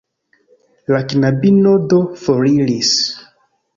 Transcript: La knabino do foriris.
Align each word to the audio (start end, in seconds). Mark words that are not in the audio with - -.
La 0.93 1.01
knabino 1.11 1.75
do 1.93 1.99
foriris. 2.25 2.95